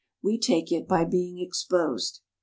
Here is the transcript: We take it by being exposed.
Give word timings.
We 0.23 0.39
take 0.39 0.71
it 0.71 0.87
by 0.87 1.05
being 1.05 1.37
exposed. 1.37 2.21